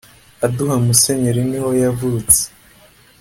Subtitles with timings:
[0.45, 2.41] aduha musenyeri ni ho yavutse